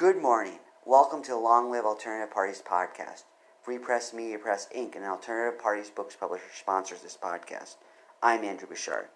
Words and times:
Good 0.00 0.22
morning. 0.22 0.58
Welcome 0.86 1.22
to 1.24 1.32
the 1.32 1.36
Long 1.36 1.70
Live 1.70 1.84
Alternative 1.84 2.32
Parties 2.32 2.62
podcast. 2.66 3.24
Free 3.62 3.76
Press 3.76 4.14
Media 4.14 4.38
Press 4.38 4.66
Inc., 4.74 4.96
an 4.96 5.02
alternative 5.02 5.60
parties 5.60 5.90
books 5.90 6.16
publisher, 6.18 6.42
sponsors 6.58 7.02
this 7.02 7.18
podcast. 7.22 7.74
I'm 8.22 8.42
Andrew 8.42 8.66
Bouchard. 8.66 9.08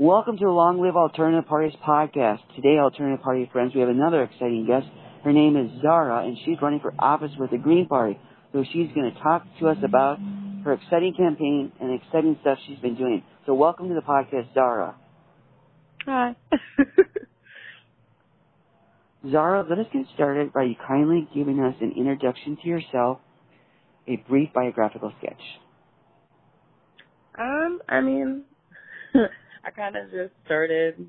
Welcome 0.00 0.36
to 0.38 0.46
the 0.46 0.50
Long 0.50 0.82
Live 0.82 0.96
Alternative 0.96 1.48
Parties 1.48 1.78
podcast. 1.86 2.40
Today, 2.56 2.80
Alternative 2.80 3.22
Party 3.22 3.48
friends, 3.52 3.72
we 3.72 3.82
have 3.82 3.88
another 3.88 4.24
exciting 4.24 4.66
guest. 4.66 4.86
Her 5.22 5.32
name 5.32 5.56
is 5.56 5.80
Zara, 5.80 6.26
and 6.26 6.36
she's 6.44 6.56
running 6.60 6.80
for 6.80 6.92
office 6.98 7.30
with 7.38 7.52
the 7.52 7.58
Green 7.58 7.86
Party. 7.86 8.18
So 8.52 8.64
she's 8.64 8.90
going 8.92 9.12
to 9.14 9.22
talk 9.22 9.44
to 9.60 9.68
us 9.68 9.78
about 9.84 10.18
her 10.64 10.72
exciting 10.72 11.14
campaign 11.16 11.70
and 11.80 11.94
exciting 12.02 12.36
stuff 12.40 12.58
she's 12.66 12.80
been 12.80 12.96
doing. 12.96 13.22
So 13.46 13.54
welcome 13.54 13.86
to 13.86 13.94
the 13.94 14.00
podcast, 14.00 14.52
Zara. 14.54 14.96
Hi. 16.04 16.34
Zara, 19.28 19.66
let 19.68 19.78
us 19.78 19.86
get 19.92 20.06
started 20.14 20.52
by 20.52 20.62
you 20.64 20.74
kindly 20.86 21.28
giving 21.34 21.60
us 21.60 21.74
an 21.80 21.92
introduction 21.96 22.56
to 22.62 22.68
yourself, 22.68 23.18
a 24.08 24.16
brief 24.28 24.50
biographical 24.54 25.12
sketch. 25.18 25.40
um, 27.38 27.80
I 27.88 28.00
mean, 28.00 28.44
I 29.64 29.70
kind 29.70 29.96
of 29.96 30.10
just 30.10 30.32
started. 30.44 31.06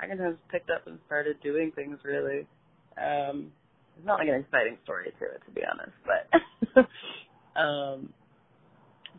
I 0.00 0.06
kind 0.06 0.20
of 0.20 0.34
just 0.34 0.48
picked 0.48 0.70
up 0.70 0.86
and 0.86 0.98
started 1.06 1.36
doing 1.42 1.72
things. 1.74 1.98
Really, 2.04 2.46
um, 2.98 3.52
it's 3.96 4.06
not 4.06 4.18
like 4.18 4.28
an 4.28 4.34
exciting 4.34 4.78
story 4.84 5.12
to 5.18 5.24
it, 5.26 5.42
to 5.46 5.52
be 5.52 5.62
honest. 5.70 5.96
But, 6.74 6.80
um, 7.60 8.12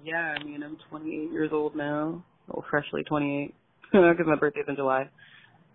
yeah, 0.04 0.36
I 0.40 0.44
mean, 0.44 0.64
I'm 0.64 0.78
28 0.90 1.32
years 1.32 1.50
old 1.54 1.76
now, 1.76 2.24
well, 2.48 2.66
freshly 2.70 3.04
28, 3.04 3.56
because 3.92 4.26
my 4.28 4.36
birthday's 4.36 4.66
in 4.68 4.76
July, 4.76 5.10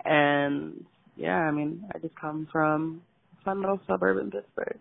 and 0.05 0.85
yeah, 1.19 1.37
I 1.37 1.51
mean, 1.51 1.85
I 1.95 1.99
just 1.99 2.15
come 2.17 2.49
from 2.53 3.03
a 3.41 3.45
fun 3.45 3.61
little 3.61 3.81
suburb 3.87 4.19
in 4.19 4.31
Pittsburgh. 4.31 4.79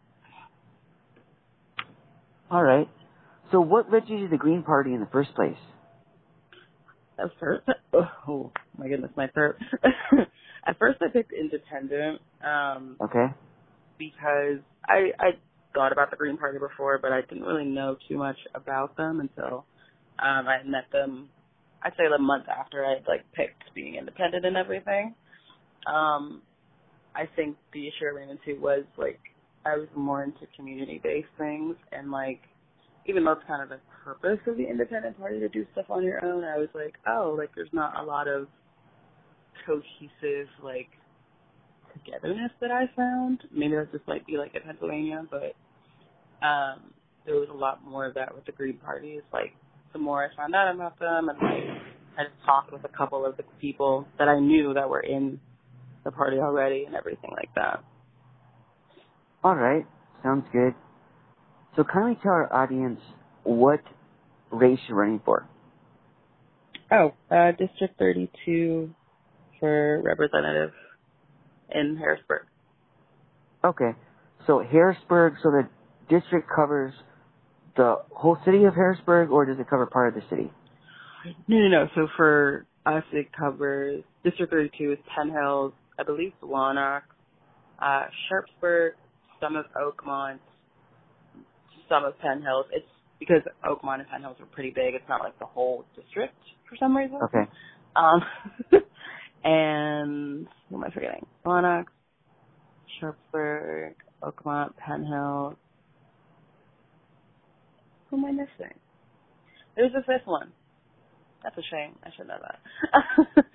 All 2.52 2.64
right. 2.64 2.88
So 3.52 3.60
what 3.60 3.92
led 3.92 4.04
you 4.08 4.22
to 4.22 4.28
the 4.30 4.38
Green 4.38 4.64
Party 4.64 4.94
in 4.94 5.00
the 5.00 5.08
first 5.08 5.34
place? 5.36 5.58
At 7.20 7.32
first, 7.40 7.68
oh 7.94 8.52
my 8.78 8.88
goodness, 8.88 9.12
my 9.18 9.28
throat. 9.28 9.56
At 10.68 10.78
first, 10.78 11.02
I 11.02 11.08
picked 11.12 11.34
Independent 11.34 12.22
um, 12.46 12.98
Okay. 13.02 13.28
because 13.98 14.60
I 14.86 15.12
I 15.20 15.30
thought 15.74 15.92
about 15.92 16.12
the 16.12 16.18
Green 16.18 16.38
Party 16.38 16.60
before, 16.60 17.00
but 17.02 17.12
I 17.12 17.22
didn't 17.22 17.44
really 17.44 17.66
know 17.66 17.98
too 18.08 18.18
much 18.18 18.38
about 18.54 18.96
them 18.98 19.20
until 19.20 19.66
um, 20.20 20.48
I 20.48 20.62
met 20.66 20.86
them. 20.92 21.30
I'd 21.84 21.94
say 21.94 22.04
the 22.12 22.22
month 22.22 22.46
after 22.50 22.86
I 22.86 22.96
like 23.08 23.24
picked 23.34 23.64
being 23.74 23.96
independent 23.96 24.46
and 24.46 24.58
everything. 24.58 25.16
Um, 25.88 26.42
I 27.16 27.28
think 27.36 27.58
the 27.74 27.88
issue 27.88 28.06
I 28.06 28.16
ran 28.16 28.30
into 28.30 28.60
was 28.62 28.84
like 28.98 29.20
I 29.66 29.76
was 29.76 29.88
more 29.96 30.24
into 30.24 30.42
community 30.56 31.02
based 31.04 31.28
things 31.38 31.76
and 31.92 32.12
like 32.12 32.42
even 33.08 33.24
though 33.24 33.34
it's 33.34 33.48
kind 33.48 33.64
of 33.64 33.70
the 33.70 33.80
purpose 34.04 34.40
of 34.48 34.58
the 34.58 34.68
independent 34.68 35.18
party 35.18 35.40
to 35.40 35.50
do 35.50 35.66
stuff 35.72 35.86
on 35.90 36.04
your 36.04 36.24
own, 36.24 36.44
I 36.44 36.58
was 36.58 36.68
like, 36.76 36.96
oh, 37.08 37.36
like 37.38 37.50
there's 37.56 37.72
not 37.72 37.98
a 38.00 38.04
lot 38.04 38.28
of 38.28 38.48
cohesive 39.66 40.48
like 40.64 40.90
togetherness 41.94 42.52
that 42.62 42.72
I 42.72 42.86
found. 42.96 43.44
Maybe 43.52 43.76
that's 43.76 43.92
just 43.92 44.08
might 44.08 44.26
be 44.28 44.38
like 44.38 44.54
in 44.56 44.62
Pennsylvania, 44.62 45.26
but 45.30 45.56
um 46.46 46.94
there 47.26 47.36
was 47.36 47.50
a 47.52 47.58
lot 47.58 47.84
more 47.84 48.06
of 48.06 48.14
that 48.14 48.34
with 48.34 48.46
the 48.46 48.52
Green 48.52 48.78
Party. 48.78 49.14
It's 49.14 49.34
like 49.34 49.54
the 49.94 50.00
more 50.00 50.24
I 50.24 50.36
found 50.36 50.54
out 50.54 50.74
about 50.74 51.00
them 51.00 51.30
and 51.30 51.38
like 51.40 51.82
I 52.18 52.24
just 52.24 52.46
talked 52.46 52.72
with 52.72 52.84
a 52.84 52.98
couple 52.98 53.26
of 53.26 53.38
the 53.38 53.44
people 53.60 54.08
that 54.20 54.28
I 54.28 54.40
knew 54.40 54.74
that 54.74 54.90
were 54.90 55.02
in 55.02 55.40
the 56.08 56.12
party 56.14 56.38
already 56.38 56.86
and 56.86 56.96
everything 56.96 57.32
like 57.32 57.50
that. 57.56 57.84
All 59.44 59.56
right. 59.56 59.86
Sounds 60.24 60.46
good. 60.54 60.74
So 61.76 61.84
kindly 61.84 62.18
tell 62.24 62.32
our 62.32 62.52
audience 62.54 63.02
what 63.44 63.82
race 64.50 64.80
you're 64.88 64.98
running 64.98 65.22
for. 65.26 65.46
Oh, 66.90 67.14
uh 67.30 67.52
District 67.52 68.00
thirty 68.00 68.32
two 68.46 68.96
for 69.60 70.02
representative 70.02 70.72
in 71.76 71.98
Harrisburg. 71.98 72.44
Okay. 73.66 73.92
So 74.46 74.64
Harrisburg, 74.64 75.34
so 75.44 75.52
the 75.52 75.68
district 76.10 76.50
covers 76.56 76.94
the 77.76 77.98
whole 78.12 78.38
city 78.46 78.64
of 78.64 78.74
Harrisburg, 78.76 79.30
or 79.30 79.46
does 79.46 79.60
it 79.60 79.70
cover 79.70 79.86
part 79.86 80.16
of 80.16 80.24
the 80.24 80.30
city? 80.30 80.50
No, 81.50 81.58
no, 81.58 81.68
no. 81.68 81.88
So 81.96 82.08
for 82.16 82.66
us, 82.86 83.04
it 83.12 83.28
covers 83.38 84.04
District 84.24 84.52
32 84.52 84.94
is 84.94 84.98
Penn 85.14 85.32
Hills, 85.32 85.74
I 86.00 86.04
believe 86.04 86.34
Warnock, 86.42 87.04
uh, 87.82 88.06
Sharpsburg, 88.30 88.94
some 89.42 89.56
of 89.56 89.66
Oakmont, 89.76 90.40
some 91.90 92.06
of 92.06 92.18
Penn 92.20 92.42
Hills. 92.42 92.66
It's 92.72 92.86
because 93.20 93.42
Oakmont 93.66 94.00
and 94.00 94.08
Penn 94.10 94.22
Hills 94.22 94.38
are 94.40 94.46
pretty 94.48 94.70
big. 94.70 94.94
It's 94.94 95.08
not 95.10 95.22
like 95.22 95.38
the 95.40 95.46
whole 95.46 95.86
district 95.96 96.36
for 96.70 96.76
some 96.78 96.96
reason. 96.96 97.20
Okay. 97.24 97.44
Um, 97.96 98.22
and 99.44 100.48
who 100.70 100.76
am 100.76 100.84
I 100.84 100.92
forgetting? 100.92 101.26
Warnock, 101.46 101.88
Sharpsburg, 103.00 103.96
Oakmont, 104.22 104.76
Penn 104.78 105.06
Hills. 105.06 105.56
Who 108.10 108.18
am 108.18 108.26
I 108.26 108.32
missing? 108.32 108.74
There's 109.76 109.92
a 109.94 110.02
fifth 110.02 110.26
one. 110.26 110.52
That's 111.44 111.58
a 111.58 111.64
shame. 111.72 111.96
I 112.04 112.10
should 112.18 112.28
know 112.28 112.40
that. 112.42 112.60
but 113.36 113.46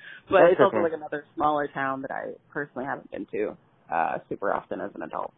That's 0.40 0.52
it's 0.52 0.60
also 0.60 0.78
like 0.78 0.92
another 0.94 1.24
smaller 1.34 1.68
town 1.68 2.02
that 2.02 2.10
I 2.10 2.32
personally 2.52 2.86
haven't 2.86 3.10
been 3.10 3.26
to 3.32 3.56
uh 3.92 4.18
super 4.28 4.52
often 4.54 4.80
as 4.80 4.90
an 4.94 5.02
adult. 5.02 5.32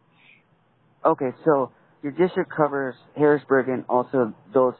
Okay, 1.05 1.31
so 1.45 1.71
your 2.03 2.11
district 2.13 2.51
covers 2.55 2.95
Harrisburg 3.15 3.69
and 3.69 3.85
also 3.89 4.33
those 4.53 4.75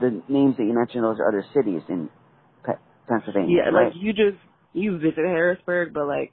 the 0.00 0.22
names 0.28 0.56
that 0.58 0.64
you 0.64 0.74
mentioned. 0.74 1.04
Those 1.04 1.18
are 1.20 1.28
other 1.28 1.44
cities 1.54 1.82
in 1.88 2.08
Pe- 2.64 2.74
Pennsylvania, 3.08 3.58
Yeah, 3.58 3.70
right? 3.70 3.86
like 3.86 3.94
you 3.96 4.12
just 4.12 4.38
you 4.72 4.98
visit 4.98 5.18
Harrisburg, 5.18 5.92
but 5.94 6.06
like 6.06 6.32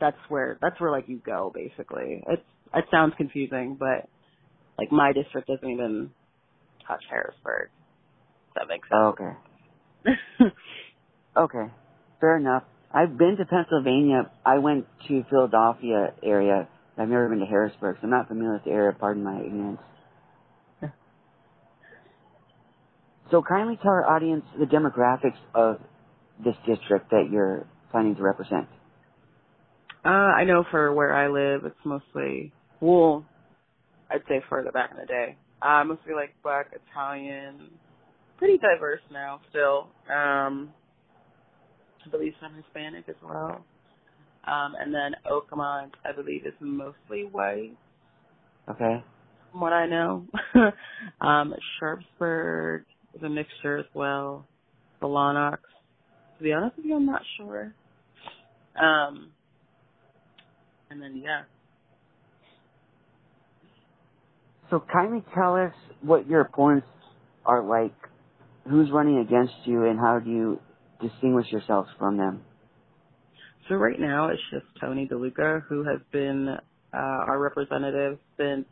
that's 0.00 0.16
where 0.28 0.58
that's 0.60 0.80
where 0.80 0.90
like 0.90 1.08
you 1.08 1.18
go 1.24 1.52
basically. 1.54 2.22
It's 2.28 2.42
it 2.74 2.84
sounds 2.90 3.14
confusing, 3.16 3.76
but 3.78 4.08
like 4.78 4.92
my 4.92 5.12
district 5.12 5.48
doesn't 5.48 5.68
even 5.68 6.10
touch 6.86 7.02
Harrisburg. 7.10 7.70
That 8.58 8.68
makes 8.68 8.88
Oh, 8.92 9.14
okay. 9.14 9.32
Okay, 11.36 11.66
fair 12.20 12.36
enough. 12.36 12.64
I've 12.92 13.16
been 13.16 13.36
to 13.36 13.44
Pennsylvania. 13.44 14.28
I 14.44 14.58
went 14.58 14.86
to 15.06 15.24
Philadelphia 15.30 16.14
area. 16.22 16.66
I've 16.96 17.08
never 17.08 17.28
been 17.28 17.38
to 17.38 17.46
Harrisburg, 17.46 17.96
so 18.00 18.04
I'm 18.04 18.10
not 18.10 18.26
familiar 18.26 18.54
with 18.54 18.64
the 18.64 18.72
area. 18.72 18.92
Pardon 18.98 19.22
my 19.22 19.38
ignorance. 19.40 19.78
So 23.30 23.42
kindly 23.42 23.78
tell 23.80 23.92
our 23.92 24.08
audience 24.08 24.44
the 24.58 24.64
demographics 24.64 25.36
of 25.54 25.80
this 26.42 26.56
district 26.66 27.10
that 27.10 27.28
you're 27.30 27.66
planning 27.90 28.16
to 28.16 28.22
represent. 28.22 28.66
uh, 30.04 30.08
I 30.08 30.44
know 30.44 30.64
for 30.70 30.92
where 30.92 31.14
I 31.14 31.28
live, 31.28 31.64
it's 31.66 31.84
mostly 31.84 32.52
well, 32.80 33.24
I'd 34.10 34.22
say 34.28 34.40
further 34.48 34.72
back 34.72 34.90
in 34.92 34.96
the 34.96 35.06
day, 35.06 35.36
uh, 35.60 35.84
mostly 35.84 36.14
like 36.14 36.34
black, 36.42 36.72
Italian, 36.72 37.70
pretty 38.38 38.58
diverse 38.58 39.00
now 39.12 39.40
still. 39.50 39.88
Um, 40.10 40.72
I 42.06 42.10
believe 42.10 42.32
some 42.40 42.54
Hispanic 42.54 43.08
as 43.08 43.16
well. 43.22 43.64
Um, 44.46 44.74
and 44.80 44.94
then 44.94 45.12
Oakmont, 45.30 45.90
I 46.04 46.12
believe, 46.12 46.46
is 46.46 46.54
mostly 46.60 47.24
white, 47.30 47.76
Okay. 48.70 49.04
from 49.50 49.60
what 49.60 49.72
I 49.72 49.86
know. 49.86 50.26
um, 51.20 51.54
Sharpsburg 51.78 52.84
is 53.14 53.22
a 53.22 53.28
mixture 53.28 53.78
as 53.78 53.86
well. 53.94 54.46
The 55.00 55.06
Blawnox. 55.06 55.58
To 56.38 56.44
be 56.44 56.52
honest 56.52 56.76
with 56.76 56.86
you, 56.86 56.96
I'm 56.96 57.06
not 57.06 57.22
sure. 57.36 57.74
Um, 58.80 59.32
and 60.90 61.02
then 61.02 61.20
yeah, 61.22 61.42
So 64.70 64.82
kindly 64.92 65.24
tell 65.34 65.56
us 65.56 65.72
what 66.02 66.26
your 66.28 66.42
opponents 66.42 66.86
are 67.46 67.62
like, 67.62 67.94
who's 68.68 68.90
running 68.90 69.18
against 69.18 69.54
you, 69.64 69.84
and 69.84 69.98
how 69.98 70.18
do 70.18 70.30
you 70.30 70.60
distinguish 71.00 71.46
yourselves 71.50 71.88
from 71.98 72.16
them? 72.16 72.42
So 73.68 73.74
right 73.74 73.98
now 74.00 74.28
it's 74.28 74.40
just 74.50 74.64
Tony 74.80 75.06
DeLuca 75.10 75.62
who 75.68 75.84
has 75.84 76.00
been 76.10 76.48
uh, 76.48 76.96
our 76.96 77.38
representative 77.38 78.18
since 78.38 78.64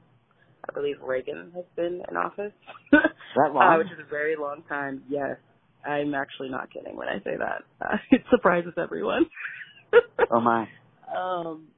I 0.69 0.73
believe 0.73 0.97
Reagan 1.03 1.53
has 1.55 1.65
been 1.77 2.03
in 2.09 2.17
office, 2.17 2.53
That 2.91 3.11
long? 3.53 3.75
uh, 3.75 3.79
which 3.79 3.89
is 3.89 3.99
a 4.05 4.11
very 4.11 4.37
long 4.37 4.63
time. 4.69 5.03
Yes, 5.09 5.37
I'm 5.87 6.15
actually 6.15 6.49
not 6.49 6.73
kidding 6.73 6.97
when 6.97 7.09
I 7.09 7.19
say 7.19 7.37
that. 7.39 7.63
Uh, 7.81 7.97
it 8.11 8.23
surprises 8.31 8.73
everyone. 8.77 9.27
oh 10.33 10.41
my. 10.41 10.67
Um, 11.17 11.69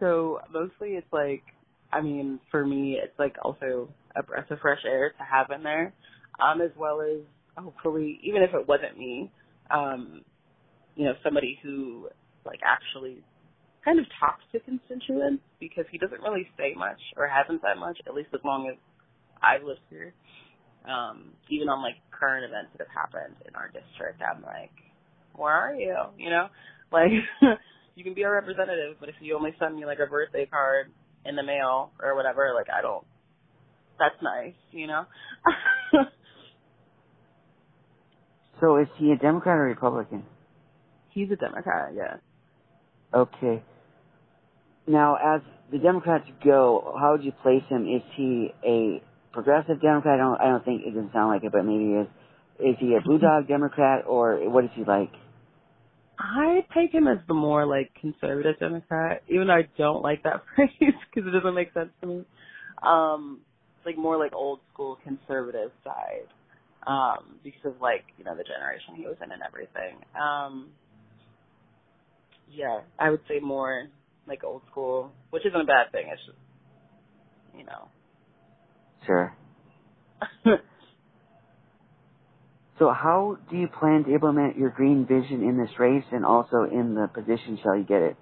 so 0.00 0.38
mostly 0.52 0.90
it's 0.90 1.12
like, 1.12 1.42
I 1.92 2.00
mean, 2.00 2.40
for 2.50 2.64
me, 2.64 2.98
it's 3.02 3.18
like 3.18 3.36
also 3.42 3.88
a 4.16 4.22
breath 4.22 4.50
of 4.50 4.60
fresh 4.60 4.80
air 4.86 5.10
to 5.10 5.24
have 5.24 5.50
in 5.50 5.62
there, 5.62 5.92
um, 6.42 6.60
as 6.60 6.70
well 6.78 7.00
as 7.02 7.20
hopefully, 7.56 8.20
even 8.22 8.42
if 8.42 8.50
it 8.54 8.66
wasn't 8.66 8.98
me, 8.98 9.30
um, 9.70 10.22
you 10.96 11.04
know, 11.04 11.14
somebody 11.22 11.58
who 11.62 12.08
like 12.44 12.60
actually 12.64 13.22
kind 13.84 13.98
of 13.98 14.06
talks 14.18 14.42
to 14.52 14.60
constituents 14.60 15.42
because 15.60 15.84
he 15.90 15.98
doesn't 15.98 16.20
really 16.22 16.48
say 16.56 16.74
much 16.76 17.00
or 17.16 17.28
hasn't 17.28 17.60
said 17.60 17.78
much, 17.78 17.98
at 18.06 18.14
least 18.14 18.30
as 18.34 18.40
long 18.44 18.68
as 18.70 18.76
I've 19.42 19.64
lived 19.64 19.84
here. 19.90 20.14
Um, 20.84 21.32
even 21.48 21.68
on 21.68 21.82
like 21.82 21.96
current 22.10 22.44
events 22.44 22.70
that 22.76 22.86
have 22.86 22.94
happened 22.94 23.36
in 23.48 23.54
our 23.54 23.68
district, 23.68 24.20
I'm 24.20 24.42
like, 24.42 24.72
where 25.34 25.52
are 25.52 25.74
you? 25.74 25.96
You 26.18 26.30
know, 26.30 26.48
like 26.92 27.10
you 27.94 28.04
can 28.04 28.14
be 28.14 28.22
a 28.22 28.30
representative, 28.30 28.96
but 29.00 29.08
if 29.08 29.14
you 29.20 29.36
only 29.36 29.54
send 29.58 29.76
me 29.76 29.86
like 29.86 29.98
a 29.98 30.10
birthday 30.10 30.46
card 30.46 30.92
in 31.24 31.36
the 31.36 31.42
mail 31.42 31.92
or 32.02 32.14
whatever, 32.14 32.52
like 32.54 32.68
I 32.70 32.82
don't. 32.82 33.04
That's 33.98 34.20
nice, 34.22 34.54
you 34.72 34.86
know. 34.86 35.04
so 38.60 38.76
is 38.76 38.88
he 38.98 39.12
a 39.12 39.16
Democrat 39.16 39.56
or 39.56 39.64
Republican? 39.64 40.24
He's 41.10 41.30
a 41.30 41.36
Democrat, 41.36 41.92
yeah. 41.94 42.16
Okay. 43.14 43.62
Now, 44.86 45.16
as 45.16 45.40
the 45.70 45.78
Democrats 45.78 46.26
go, 46.44 46.94
how 46.98 47.12
would 47.12 47.24
you 47.24 47.32
place 47.42 47.62
him? 47.68 47.86
Is 47.86 48.02
he 48.16 48.52
a 48.64 49.02
progressive 49.32 49.80
Democrat? 49.80 50.14
I 50.14 50.22
don't. 50.22 50.40
I 50.40 50.44
don't 50.50 50.64
think 50.64 50.82
it 50.86 50.94
doesn't 50.94 51.12
sound 51.12 51.30
like 51.30 51.44
it, 51.44 51.52
but 51.52 51.64
maybe 51.64 51.84
he 51.84 51.92
is. 51.92 52.06
Is 52.60 52.76
he 52.80 52.94
a 52.94 53.00
blue 53.00 53.18
dog 53.18 53.48
Democrat 53.48 54.04
or 54.06 54.48
what 54.50 54.64
is 54.64 54.70
he 54.74 54.84
like? 54.84 55.10
I 56.18 56.64
take 56.74 56.92
him 56.92 57.08
as 57.08 57.18
the 57.26 57.34
more 57.34 57.66
like 57.66 57.90
conservative 58.00 58.58
Democrat, 58.60 59.22
even 59.28 59.48
though 59.48 59.54
I 59.54 59.68
don't 59.76 60.02
like 60.02 60.22
that 60.22 60.42
phrase 60.54 60.70
because 60.80 61.28
it 61.28 61.32
doesn't 61.32 61.54
make 61.54 61.72
sense 61.72 61.90
to 62.00 62.06
me. 62.06 62.24
Um, 62.82 63.40
like 63.84 63.96
more 63.98 64.18
like 64.18 64.32
old 64.34 64.60
school 64.72 64.98
conservative 65.02 65.70
side, 65.82 66.28
um, 66.86 67.38
because 67.44 67.64
of 67.66 67.80
like 67.80 68.04
you 68.18 68.24
know 68.24 68.36
the 68.36 68.44
generation 68.44 68.96
he 68.96 69.04
was 69.04 69.16
in 69.24 69.32
and 69.32 69.42
everything. 69.42 69.98
Um, 70.20 70.70
yeah, 72.50 72.80
I 72.98 73.10
would 73.10 73.20
say 73.28 73.40
more 73.40 73.88
like 74.28 74.44
old 74.44 74.62
school, 74.70 75.12
which 75.30 75.46
isn't 75.46 75.60
a 75.60 75.64
bad 75.64 75.92
thing. 75.92 76.06
It's 76.12 76.22
just 76.26 76.38
you 77.56 77.64
know. 77.64 77.88
Sure. 79.06 79.34
So 82.78 82.90
how 82.90 83.38
do 83.50 83.56
you 83.56 83.68
plan 83.68 84.04
to 84.04 84.12
implement 84.14 84.58
your 84.58 84.70
green 84.70 85.06
vision 85.06 85.42
in 85.48 85.58
this 85.58 85.70
race 85.78 86.04
and 86.12 86.24
also 86.24 86.64
in 86.64 86.94
the 86.94 87.08
position 87.08 87.58
shall 87.62 87.76
you 87.76 87.84
get 87.84 88.02
it? 88.02 88.16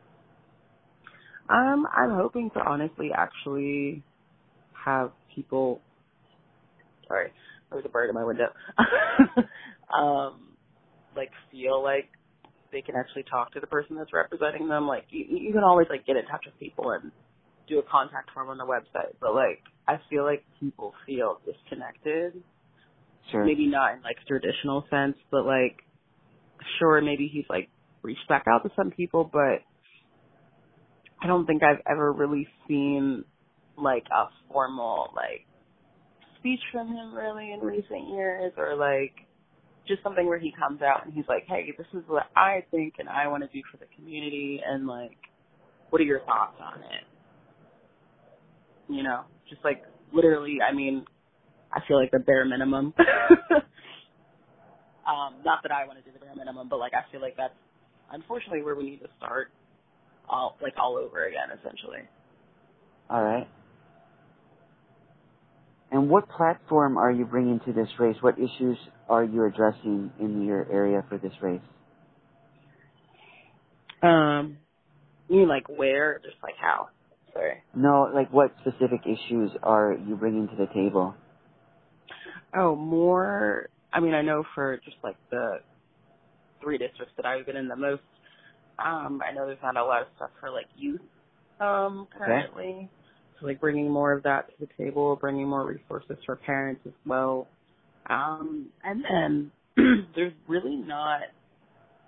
Um, 1.48 1.86
I'm 1.92 2.10
hoping 2.10 2.50
to 2.50 2.60
honestly 2.60 3.10
actually 3.16 4.02
have 4.84 5.12
people 5.34 5.80
sorry, 7.08 7.32
there 7.72 7.76
was 7.76 7.86
a 7.86 7.90
bird 7.90 8.08
in 8.08 8.14
my 8.14 8.24
window. 8.24 8.48
um, 9.94 10.56
like 11.16 11.30
feel 11.50 11.82
like 11.82 12.08
they 12.70 12.82
can 12.82 12.96
actually 12.96 13.24
talk 13.24 13.52
to 13.52 13.60
the 13.60 13.66
person 13.66 13.96
that's 13.96 14.12
representing 14.12 14.68
them. 14.68 14.86
Like 14.86 15.04
you, 15.10 15.24
you 15.28 15.52
can 15.52 15.64
always 15.64 15.88
like 15.90 16.06
get 16.06 16.16
in 16.16 16.24
touch 16.26 16.44
with 16.46 16.58
people 16.58 16.90
and 16.90 17.10
do 17.68 17.78
a 17.78 17.82
contact 17.82 18.30
form 18.32 18.48
on 18.48 18.58
the 18.58 18.64
website, 18.64 19.14
but 19.20 19.34
like 19.34 19.60
I 19.88 20.00
feel 20.10 20.24
like 20.24 20.44
people 20.60 20.94
feel 21.06 21.40
disconnected 21.44 22.42
Sure. 23.30 23.44
Maybe 23.44 23.66
not 23.66 23.94
in 23.94 24.02
like 24.02 24.16
traditional 24.26 24.84
sense, 24.90 25.16
but 25.30 25.44
like 25.46 25.76
sure 26.78 27.00
maybe 27.00 27.30
he's 27.32 27.44
like 27.48 27.68
reached 28.02 28.28
back 28.28 28.44
out 28.48 28.64
to 28.64 28.70
some 28.74 28.90
people, 28.90 29.28
but 29.30 29.62
I 31.22 31.26
don't 31.26 31.46
think 31.46 31.62
I've 31.62 31.82
ever 31.88 32.12
really 32.12 32.48
seen 32.66 33.24
like 33.76 34.04
a 34.12 34.26
formal 34.52 35.12
like 35.14 35.46
speech 36.42 36.60
from 36.72 36.88
him 36.88 37.14
really 37.14 37.52
in 37.52 37.60
recent 37.60 38.08
years 38.10 38.52
or 38.56 38.74
like 38.74 39.14
just 39.86 40.02
something 40.02 40.26
where 40.26 40.38
he 40.38 40.52
comes 40.58 40.82
out 40.82 41.04
and 41.04 41.14
he's 41.14 41.24
like, 41.28 41.44
Hey, 41.46 41.72
this 41.78 41.86
is 41.94 42.02
what 42.08 42.24
I 42.34 42.64
think 42.72 42.94
and 42.98 43.08
I 43.08 43.28
want 43.28 43.44
to 43.44 43.48
do 43.52 43.62
for 43.70 43.78
the 43.78 43.86
community 43.96 44.60
and 44.66 44.86
like 44.88 45.16
what 45.90 46.00
are 46.00 46.04
your 46.04 46.20
thoughts 46.20 46.56
on 46.60 46.80
it? 46.80 47.04
You 48.88 49.04
know, 49.04 49.22
just 49.48 49.62
like 49.64 49.84
literally, 50.12 50.58
I 50.60 50.74
mean, 50.74 51.04
I 51.72 51.80
feel 51.86 52.00
like 52.00 52.10
the 52.10 52.18
bare 52.18 52.44
minimum. 52.44 52.92
um, 55.06 55.34
not 55.44 55.62
that 55.62 55.70
I 55.70 55.86
want 55.86 55.98
to 55.98 56.04
do 56.04 56.10
the 56.12 56.18
bare 56.24 56.34
minimum, 56.34 56.68
but 56.68 56.78
like 56.78 56.92
I 56.94 57.10
feel 57.12 57.20
like 57.20 57.36
that's 57.36 57.54
unfortunately 58.10 58.62
where 58.62 58.74
we 58.74 58.84
need 58.84 59.00
to 59.00 59.08
start 59.16 59.50
all 60.28 60.56
like 60.62 60.74
all 60.80 60.96
over 60.96 61.26
again 61.26 61.48
essentially. 61.58 62.08
All 63.10 63.22
right. 63.22 63.48
And 65.92 66.10
what 66.10 66.28
platform 66.30 66.98
are 66.98 67.12
you 67.12 67.26
bringing 67.26 67.60
to 67.66 67.74
this 67.74 67.90
race? 68.00 68.16
What 68.22 68.38
issues 68.40 68.78
are 69.08 69.24
you 69.24 69.46
addressing 69.46 70.12
in 70.20 70.46
your 70.46 70.70
area 70.72 71.04
for 71.10 71.18
this 71.18 71.34
race? 71.42 71.62
Um, 74.02 74.58
you 75.28 75.38
mean 75.38 75.48
like 75.48 75.68
where, 75.68 76.20
just 76.20 76.36
like 76.42 76.56
how? 76.60 76.90
Sorry. 77.34 77.62
No, 77.74 78.10
like 78.14 78.32
what 78.32 78.52
specific 78.62 79.02
issues 79.06 79.52
are 79.62 79.94
you 79.94 80.16
bringing 80.16 80.48
to 80.48 80.56
the 80.56 80.66
table? 80.74 81.14
Oh, 82.56 82.76
more. 82.76 83.68
I 83.92 84.00
mean, 84.00 84.14
I 84.14 84.22
know 84.22 84.44
for 84.54 84.78
just 84.84 84.98
like 85.04 85.16
the 85.30 85.60
three 86.62 86.78
districts 86.78 87.14
that 87.16 87.26
I've 87.26 87.46
been 87.46 87.56
in 87.56 87.68
the 87.68 87.76
most. 87.76 88.02
Um, 88.78 89.20
I 89.26 89.32
know 89.32 89.46
there's 89.46 89.58
not 89.62 89.76
a 89.76 89.84
lot 89.84 90.02
of 90.02 90.08
stuff 90.16 90.30
for 90.40 90.50
like 90.50 90.66
youth 90.76 91.00
um 91.60 92.08
currently. 92.16 92.90
Okay. 92.90 93.01
Like 93.42 93.60
bringing 93.60 93.90
more 93.90 94.12
of 94.12 94.22
that 94.22 94.48
to 94.48 94.66
the 94.66 94.68
table, 94.82 95.16
bringing 95.16 95.48
more 95.48 95.66
resources 95.66 96.16
for 96.24 96.36
parents 96.36 96.82
as 96.86 96.92
well. 97.04 97.48
Um, 98.08 98.68
and 98.84 99.04
then 99.04 99.50
there's 100.14 100.32
really 100.48 100.76
not 100.76 101.22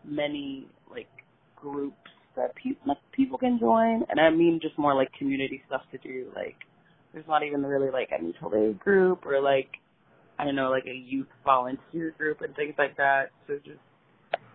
many 0.05 0.67
like 0.91 1.09
groups 1.57 1.97
that 2.37 2.55
people 2.57 2.97
people 3.13 3.39
can 3.39 3.59
join, 3.59 4.05
and 4.09 4.21
I 4.21 4.31
mean 4.31 4.61
just 4.63 4.79
more 4.79 4.95
like 4.95 5.13
community 5.19 5.63
stuff 5.67 5.83
to 5.93 5.99
do. 5.99 6.27
Like 6.35 6.57
there's 7.13 7.27
not 7.27 7.43
even 7.43 7.65
really 7.65 7.91
like 7.91 8.11
a 8.17 8.23
mutual 8.23 8.55
aid 8.55 8.79
group 8.79 9.27
or 9.27 9.41
like 9.41 9.71
I 10.39 10.45
don't 10.45 10.57
know, 10.57 10.71
like 10.71 10.87
a 10.87 10.95
youth 10.95 11.29
volunteer 11.45 12.15
group 12.17 12.41
and 12.41 12.55
things 12.57 12.75
like 12.77 12.97
that. 12.97 13.31
So 13.47 13.59
just 13.65 13.79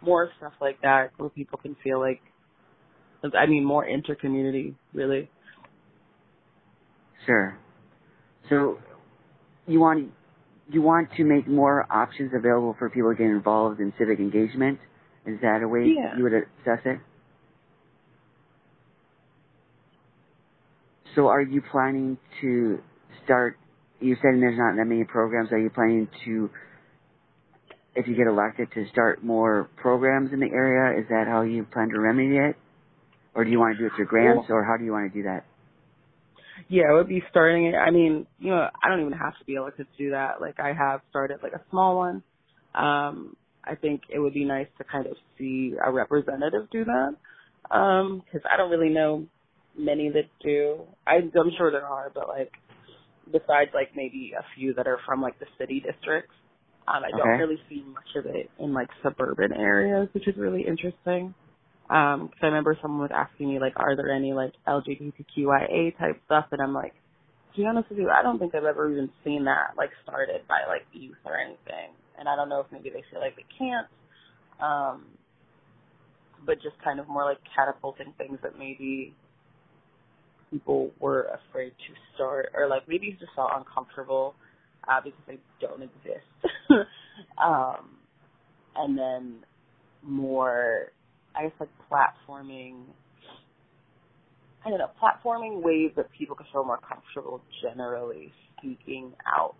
more 0.01 0.29
stuff 0.37 0.53
like 0.61 0.81
that 0.81 1.11
where 1.17 1.29
people 1.29 1.57
can 1.57 1.75
feel 1.83 1.99
like, 1.99 2.21
I 3.23 3.45
mean, 3.45 3.63
more 3.63 3.85
inter-community, 3.85 4.75
really. 4.93 5.29
Sure. 7.29 7.55
So 8.49 8.79
you 9.67 9.79
want 9.79 10.11
you 10.71 10.81
want 10.81 11.09
to 11.17 11.23
make 11.23 11.47
more 11.47 11.85
options 11.91 12.31
available 12.35 12.75
for 12.79 12.89
people 12.89 13.11
to 13.11 13.15
get 13.15 13.27
involved 13.27 13.79
in 13.79 13.93
civic 13.99 14.17
engagement? 14.17 14.79
Is 15.27 15.39
that 15.41 15.61
a 15.63 15.67
way 15.67 15.93
yeah. 15.95 16.17
you 16.17 16.23
would 16.23 16.33
assess 16.33 16.79
it? 16.85 16.99
So 21.13 21.27
are 21.27 21.41
you 21.41 21.61
planning 21.71 22.17
to 22.41 22.79
start 23.25 23.57
you 23.99 24.15
said 24.15 24.39
there's 24.39 24.57
not 24.57 24.75
that 24.77 24.85
many 24.85 25.03
programs. 25.03 25.51
Are 25.51 25.59
you 25.59 25.69
planning 25.69 26.07
to, 26.25 26.49
if 27.95 28.07
you 28.07 28.15
get 28.15 28.27
elected, 28.27 28.69
to 28.73 28.87
start 28.91 29.23
more 29.23 29.69
programs 29.77 30.31
in 30.31 30.39
the 30.39 30.47
area? 30.47 30.99
Is 30.99 31.07
that 31.09 31.25
how 31.27 31.41
you 31.41 31.63
plan 31.65 31.89
to 31.89 31.99
remedy 31.99 32.37
it? 32.37 32.55
Or 33.35 33.43
do 33.43 33.51
you 33.51 33.59
want 33.59 33.77
to 33.77 33.83
do 33.83 33.85
it 33.87 33.91
through 33.95 34.07
grants, 34.07 34.47
or 34.49 34.63
how 34.63 34.77
do 34.77 34.83
you 34.83 34.91
want 34.91 35.11
to 35.11 35.19
do 35.19 35.23
that? 35.23 35.45
Yeah, 36.67 36.91
it 36.91 36.93
would 36.93 37.07
be 37.07 37.23
starting 37.29 37.67
it. 37.67 37.75
I 37.75 37.91
mean, 37.91 38.27
you 38.39 38.51
know, 38.51 38.67
I 38.83 38.89
don't 38.89 39.01
even 39.01 39.13
have 39.13 39.37
to 39.39 39.45
be 39.45 39.55
elected 39.55 39.87
to 39.91 40.03
do 40.03 40.11
that. 40.11 40.41
Like, 40.41 40.59
I 40.59 40.73
have 40.73 41.01
started 41.09 41.39
like 41.41 41.53
a 41.53 41.61
small 41.69 41.97
one. 41.97 42.23
Um, 42.75 43.35
I 43.63 43.75
think 43.75 44.01
it 44.09 44.19
would 44.19 44.33
be 44.33 44.45
nice 44.45 44.67
to 44.77 44.83
kind 44.83 45.05
of 45.05 45.13
see 45.37 45.73
a 45.83 45.91
representative 45.91 46.69
do 46.71 46.85
that. 46.85 47.15
Um, 47.75 48.23
cause 48.31 48.41
I 48.51 48.57
don't 48.57 48.71
really 48.71 48.89
know 48.89 49.27
many 49.77 50.09
that 50.09 50.25
do. 50.41 50.81
I, 51.05 51.15
I'm 51.17 51.51
sure 51.57 51.71
there 51.71 51.85
are, 51.85 52.11
but 52.13 52.27
like, 52.27 52.51
besides 53.31 53.71
like 53.73 53.89
maybe 53.95 54.33
a 54.37 54.43
few 54.55 54.73
that 54.73 54.87
are 54.87 54.99
from 55.05 55.21
like 55.21 55.39
the 55.39 55.45
city 55.57 55.79
districts. 55.79 56.33
Um, 56.87 57.03
I 57.03 57.11
don't 57.15 57.39
really 57.39 57.59
see 57.69 57.83
much 57.93 58.07
of 58.15 58.25
it 58.25 58.49
in 58.59 58.73
like 58.73 58.87
suburban 59.03 59.53
areas, 59.53 60.09
which 60.13 60.27
is 60.27 60.35
really 60.37 60.65
interesting. 60.65 61.35
Um, 61.89 62.27
cause 62.29 62.37
I 62.43 62.45
remember 62.47 62.77
someone 62.81 63.01
was 63.01 63.11
asking 63.13 63.49
me 63.49 63.59
like, 63.59 63.73
are 63.77 63.95
there 63.95 64.11
any 64.11 64.33
like 64.33 64.53
LGBTQIA 64.67 65.97
type 65.97 66.21
stuff? 66.25 66.45
And 66.51 66.61
I'm 66.61 66.73
like, 66.73 66.93
to 67.55 67.61
be 67.61 67.65
honest 67.65 67.89
with 67.89 67.99
you, 67.99 68.09
I 68.09 68.21
don't 68.21 68.37
think 68.37 68.53
I've 68.53 68.63
ever 68.63 68.91
even 68.91 69.09
seen 69.23 69.45
that 69.45 69.71
like 69.75 69.89
started 70.03 70.41
by 70.47 70.61
like 70.67 70.85
youth 70.93 71.17
or 71.25 71.37
anything. 71.37 71.91
And 72.17 72.29
I 72.29 72.35
don't 72.35 72.49
know 72.49 72.59
if 72.59 72.67
maybe 72.71 72.89
they 72.89 73.03
feel 73.11 73.21
like 73.21 73.35
they 73.35 73.45
can't. 73.57 73.87
Um, 74.61 75.05
but 76.45 76.61
just 76.61 76.75
kind 76.83 76.99
of 76.99 77.07
more 77.07 77.23
like 77.23 77.39
catapulting 77.55 78.13
things 78.17 78.37
that 78.43 78.57
maybe 78.57 79.13
people 80.51 80.91
were 80.99 81.27
afraid 81.49 81.71
to 81.71 81.93
start, 82.15 82.51
or 82.55 82.67
like 82.67 82.87
maybe 82.87 83.15
just 83.19 83.31
felt 83.35 83.51
uncomfortable 83.55 84.35
uh, 84.87 84.99
because 85.03 85.19
they 85.27 85.37
don't 85.61 85.83
exist. 85.83 86.55
um, 87.43 87.97
and 88.75 88.97
then 88.97 89.35
more, 90.03 90.91
I 91.35 91.43
guess, 91.43 91.51
like 91.59 91.69
platforming. 91.91 92.83
I 94.65 94.69
don't 94.69 94.79
know, 94.79 94.89
platforming 95.01 95.61
ways 95.63 95.91
that 95.95 96.07
people 96.17 96.35
can 96.35 96.45
feel 96.51 96.65
more 96.65 96.79
comfortable 96.79 97.41
generally 97.61 98.33
speaking 98.57 99.13
out. 99.25 99.55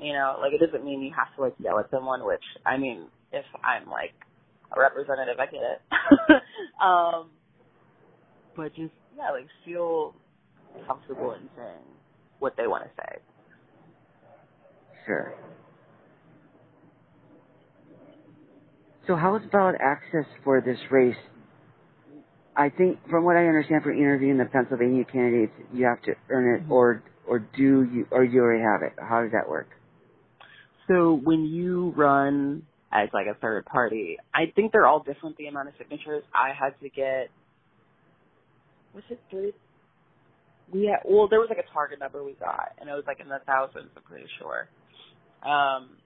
You 0.00 0.12
know, 0.12 0.36
like 0.40 0.52
it 0.52 0.64
doesn't 0.64 0.84
mean 0.84 1.02
you 1.02 1.12
have 1.16 1.34
to 1.36 1.42
like 1.42 1.54
yell 1.58 1.78
at 1.78 1.90
someone, 1.90 2.24
which 2.24 2.42
I 2.64 2.76
mean, 2.76 3.08
if 3.32 3.44
I'm 3.64 3.88
like 3.88 4.14
a 4.76 4.80
representative, 4.80 5.38
I 5.38 5.46
get 5.46 5.62
it. 5.62 5.80
um, 6.82 7.30
but 8.56 8.74
just 8.74 8.94
yeah, 9.16 9.30
like 9.30 9.46
feel 9.64 10.14
comfortable 10.86 11.32
in 11.32 11.48
saying 11.56 11.84
what 12.38 12.54
they 12.56 12.66
want 12.66 12.84
to 12.84 12.90
say. 12.96 13.18
Sure. 15.06 15.34
So 19.06 19.16
how 19.16 19.36
about 19.36 19.74
access 19.80 20.26
for 20.44 20.60
this 20.60 20.78
race? 20.90 21.16
I 22.56 22.68
think, 22.70 22.98
from 23.10 23.24
what 23.24 23.36
I 23.36 23.46
understand 23.46 23.82
from 23.82 23.98
interviewing 23.98 24.38
the 24.38 24.44
Pennsylvania 24.44 25.04
candidates, 25.04 25.52
you 25.72 25.86
have 25.86 26.00
to 26.02 26.14
earn 26.30 26.60
it, 26.60 26.70
or 26.70 27.02
or 27.26 27.40
do 27.40 27.82
you, 27.84 28.06
or 28.10 28.24
you 28.24 28.40
already 28.40 28.62
have 28.62 28.82
it. 28.82 28.94
How 28.98 29.22
does 29.22 29.32
that 29.32 29.48
work? 29.48 29.68
So 30.88 31.14
when 31.14 31.44
you 31.44 31.92
run 31.96 32.66
as 32.92 33.08
like 33.12 33.26
a 33.26 33.34
third 33.40 33.64
party, 33.64 34.18
I 34.32 34.52
think 34.54 34.72
they're 34.72 34.86
all 34.86 35.02
different. 35.02 35.36
The 35.36 35.46
amount 35.46 35.68
of 35.68 35.74
signatures 35.78 36.22
I 36.32 36.50
had 36.58 36.78
to 36.80 36.88
get 36.88 37.30
was 38.94 39.02
it 39.10 39.20
three? 39.30 39.52
We 40.72 40.86
had 40.86 41.00
well, 41.04 41.28
there 41.28 41.40
was 41.40 41.48
like 41.50 41.58
a 41.64 41.72
target 41.72 41.98
number 41.98 42.22
we 42.22 42.34
got, 42.34 42.72
and 42.80 42.88
it 42.88 42.92
was 42.92 43.04
like 43.06 43.20
in 43.20 43.28
the 43.28 43.40
thousands. 43.46 43.90
I'm 43.96 44.02
pretty 44.04 44.26
sure. 44.38 44.68
Um, 45.42 45.96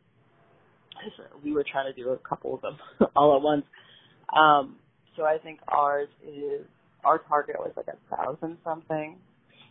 we 1.45 1.53
were 1.53 1.65
trying 1.71 1.93
to 1.93 2.03
do 2.03 2.11
a 2.11 2.19
couple 2.19 2.55
of 2.55 2.63
them 2.63 2.77
all 3.17 3.37
at 3.37 3.43
once. 3.43 3.65
Um, 4.35 4.77
so 5.17 5.25
I 5.25 5.39
think 5.39 5.61
ours 5.69 6.09
is 6.27 6.67
our 7.05 7.19
target 7.19 7.57
was 7.59 7.73
like 7.77 7.87
a 7.89 8.17
thousand 8.17 8.59
something. 8.65 9.17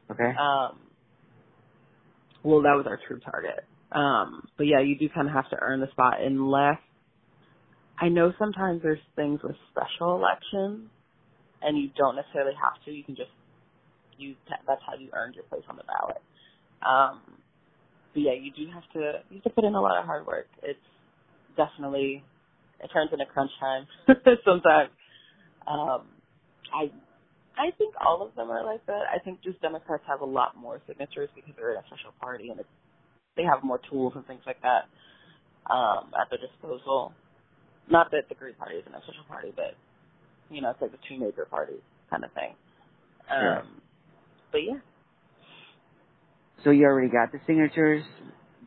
Okay. 0.09 0.31
Um, 0.39 0.79
well, 2.43 2.61
that 2.61 2.75
was 2.75 2.85
our 2.87 2.99
true 3.07 3.19
target. 3.19 3.65
Um, 3.91 4.47
but 4.57 4.65
yeah, 4.67 4.81
you 4.81 4.97
do 4.97 5.09
kind 5.09 5.27
of 5.27 5.33
have 5.33 5.49
to 5.51 5.57
earn 5.61 5.79
the 5.79 5.89
spot 5.91 6.21
unless 6.21 6.79
I 7.99 8.09
know 8.09 8.33
sometimes 8.37 8.81
there's 8.83 8.99
things 9.15 9.39
with 9.43 9.55
special 9.71 10.15
elections 10.15 10.89
and 11.61 11.77
you 11.77 11.89
don't 11.97 12.15
necessarily 12.15 12.53
have 12.61 12.83
to. 12.85 12.91
You 12.91 13.03
can 13.03 13.15
just 13.15 13.31
you 14.17 14.35
that's 14.49 14.81
how 14.85 14.95
you 14.95 15.09
earned 15.13 15.35
your 15.35 15.43
place 15.45 15.63
on 15.69 15.77
the 15.77 15.83
ballot. 15.83 16.21
Um, 16.81 17.21
but 18.13 18.21
yeah, 18.21 18.33
you 18.33 18.51
do 18.51 18.71
have 18.73 18.83
to 18.93 19.21
you 19.29 19.37
have 19.37 19.43
to 19.43 19.49
put 19.49 19.63
in 19.63 19.75
a 19.75 19.81
lot 19.81 19.97
of 19.97 20.05
hard 20.05 20.25
work. 20.25 20.47
It's 20.63 20.79
definitely 21.57 22.23
it 22.83 22.89
turns 22.93 23.09
into 23.11 23.25
crunch 23.25 23.51
time 23.59 23.87
sometimes. 24.45 24.91
Um, 25.67 26.07
I 26.73 26.91
I 27.57 27.71
think 27.77 27.95
all 28.05 28.21
of 28.25 28.35
them 28.35 28.49
are 28.51 28.63
like 28.63 28.85
that. 28.85 29.03
I 29.13 29.19
think 29.19 29.41
just 29.43 29.61
Democrats 29.61 30.03
have 30.07 30.21
a 30.21 30.25
lot 30.25 30.55
more 30.55 30.79
signatures 30.87 31.29
because 31.35 31.53
they're 31.57 31.73
an 31.73 31.79
official 31.79 32.13
party 32.21 32.49
and 32.49 32.59
it's, 32.59 32.69
they 33.35 33.43
have 33.43 33.63
more 33.63 33.79
tools 33.89 34.13
and 34.15 34.25
things 34.27 34.41
like 34.45 34.61
that 34.61 34.85
um, 35.71 36.11
at 36.19 36.29
their 36.29 36.39
disposal. 36.39 37.13
Not 37.89 38.11
that 38.11 38.29
the 38.29 38.35
Green 38.35 38.55
Party 38.55 38.75
is 38.75 38.83
an 38.87 38.93
official 38.93 39.23
party, 39.27 39.51
but 39.55 39.73
you 40.49 40.61
know, 40.61 40.69
it's 40.71 40.81
like 40.81 40.91
the 40.91 40.97
two 41.09 41.19
major 41.19 41.45
parties 41.49 41.81
kind 42.09 42.23
of 42.23 42.31
thing. 42.33 42.53
Um, 43.31 43.39
sure. 43.41 43.63
But 44.51 44.57
yeah. 44.59 44.79
So 46.63 46.71
you 46.71 46.85
already 46.85 47.09
got 47.09 47.31
the 47.31 47.39
signatures 47.47 48.03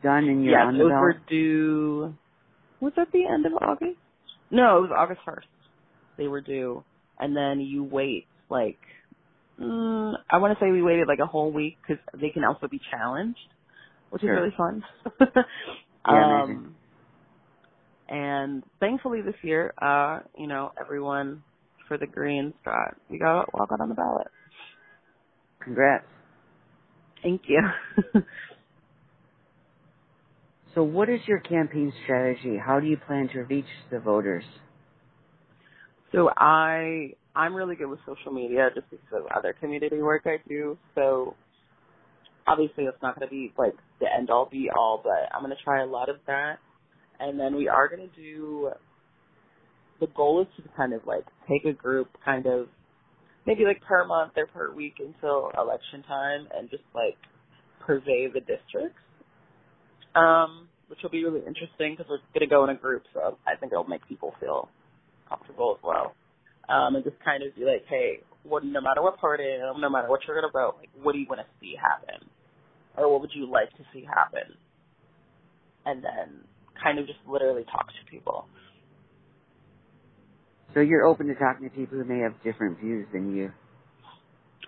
done 0.03 0.25
and 0.25 0.43
you're 0.43 0.53
yeah, 0.59 0.65
on 0.65 0.77
the 0.77 0.83
those 0.83 0.91
ballot? 0.91 1.15
were 1.15 1.21
due. 1.29 2.15
Was 2.81 2.93
that 2.97 3.07
the 3.13 3.25
end 3.25 3.45
of 3.45 3.53
August? 3.61 3.97
No, 4.49 4.79
it 4.79 4.81
was 4.81 4.91
August 4.95 5.21
first. 5.23 5.47
They 6.17 6.27
were 6.27 6.41
due, 6.41 6.83
and 7.19 7.35
then 7.35 7.59
you 7.61 7.83
wait 7.83 8.25
like 8.49 8.79
mm, 9.59 10.13
I 10.29 10.37
want 10.37 10.57
to 10.57 10.63
say 10.63 10.71
we 10.71 10.81
waited 10.81 11.07
like 11.07 11.19
a 11.19 11.25
whole 11.25 11.51
week 11.51 11.77
because 11.81 12.03
they 12.19 12.29
can 12.29 12.43
also 12.43 12.67
be 12.67 12.79
challenged, 12.91 13.39
which 14.09 14.21
sure. 14.21 14.33
is 14.33 14.39
really 14.41 14.55
fun. 14.57 14.83
yeah, 16.07 16.43
um, 16.43 16.75
and 18.09 18.63
thankfully 18.79 19.21
this 19.21 19.35
year, 19.41 19.73
uh, 19.81 20.19
you 20.37 20.47
know, 20.47 20.71
everyone 20.79 21.43
for 21.87 21.97
the 21.97 22.07
Greens 22.07 22.53
got 22.65 22.95
we 23.09 23.19
got 23.19 23.53
walk 23.53 23.69
out 23.71 23.79
on 23.79 23.89
the 23.89 23.95
ballot. 23.95 24.27
Congrats. 25.63 26.05
Thank 27.21 27.43
you. 27.47 27.61
so 30.75 30.83
what 30.83 31.09
is 31.09 31.19
your 31.27 31.39
campaign 31.39 31.93
strategy? 32.03 32.57
How 32.57 32.79
do 32.79 32.87
you 32.87 32.97
plan 32.97 33.29
to 33.33 33.41
reach 33.41 33.65
the 33.91 33.99
voters? 33.99 34.43
So 36.11 36.29
I 36.35 37.13
I'm 37.35 37.53
really 37.53 37.75
good 37.75 37.87
with 37.87 37.99
social 38.05 38.31
media 38.31 38.69
just 38.75 38.89
because 38.89 39.07
of 39.13 39.25
other 39.35 39.55
community 39.59 40.01
work 40.01 40.23
I 40.25 40.37
do. 40.47 40.77
So 40.95 41.35
obviously 42.47 42.85
it's 42.85 43.01
not 43.01 43.17
going 43.17 43.27
to 43.27 43.31
be 43.31 43.53
like 43.57 43.73
the 43.99 44.07
end 44.13 44.29
all 44.29 44.47
be 44.51 44.69
all, 44.75 45.01
but 45.03 45.33
I'm 45.33 45.43
going 45.43 45.55
to 45.55 45.63
try 45.63 45.81
a 45.83 45.85
lot 45.85 46.09
of 46.09 46.17
that. 46.27 46.57
And 47.19 47.39
then 47.39 47.55
we 47.55 47.67
are 47.67 47.87
going 47.87 48.09
to 48.09 48.15
do, 48.21 48.71
the 49.99 50.07
goal 50.07 50.41
is 50.41 50.47
to 50.57 50.69
kind 50.75 50.93
of 50.93 51.01
like 51.05 51.25
take 51.47 51.65
a 51.65 51.73
group 51.73 52.09
kind 52.25 52.47
of 52.47 52.67
maybe 53.45 53.63
like 53.63 53.81
per 53.81 54.05
month 54.05 54.33
or 54.37 54.47
per 54.47 54.73
week 54.73 54.95
until 54.99 55.51
election 55.57 56.03
time 56.07 56.47
and 56.55 56.69
just 56.69 56.83
like 56.93 57.17
pervade 57.79 58.33
the 58.33 58.39
districts. 58.39 58.99
Um, 60.15 60.67
which 60.87 60.99
will 61.03 61.09
be 61.09 61.23
really 61.23 61.39
interesting 61.47 61.95
because 61.95 62.07
we're 62.09 62.19
going 62.33 62.41
to 62.41 62.47
go 62.47 62.65
in 62.65 62.69
a 62.69 62.75
group, 62.75 63.03
so 63.13 63.37
I 63.47 63.55
think 63.55 63.71
it'll 63.71 63.87
make 63.87 64.05
people 64.09 64.33
feel 64.41 64.67
comfortable 65.29 65.77
as 65.77 65.83
well 65.83 66.13
um, 66.71 66.95
and 66.95 67.03
just 67.03 67.17
kind 67.23 67.43
of 67.43 67.55
be 67.55 67.65
like, 67.65 67.85
hey, 67.87 68.19
what, 68.43 68.63
no 68.63 68.81
matter 68.81 69.01
what 69.01 69.19
party, 69.19 69.43
no 69.59 69.89
matter 69.89 70.09
what 70.09 70.21
you're 70.27 70.39
going 70.39 70.49
to 70.49 70.53
vote, 70.53 70.75
like, 70.79 70.89
what 71.01 71.13
do 71.13 71.19
you 71.19 71.27
want 71.29 71.41
to 71.41 71.47
see 71.59 71.75
happen? 71.75 72.27
Or 72.97 73.11
what 73.11 73.21
would 73.21 73.31
you 73.33 73.49
like 73.49 73.69
to 73.71 73.83
see 73.93 74.03
happen? 74.03 74.55
And 75.85 76.03
then 76.03 76.43
kind 76.81 76.99
of 76.99 77.07
just 77.07 77.19
literally 77.27 77.63
talk 77.65 77.87
to 77.87 78.11
people. 78.11 78.45
So 80.73 80.79
you're 80.79 81.05
open 81.05 81.27
to 81.27 81.35
talking 81.35 81.69
to 81.69 81.75
people 81.75 81.97
who 81.97 82.05
may 82.05 82.19
have 82.19 82.33
different 82.43 82.79
views 82.79 83.07
than 83.11 83.35
you? 83.35 83.51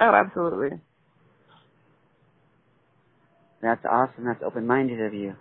Oh, 0.02 0.12
absolutely. 0.14 0.80
That's 3.64 3.86
awesome. 3.92 4.26
That's 4.28 4.44
open-minded 4.46 5.02
of 5.02 5.16
you. 5.16 5.36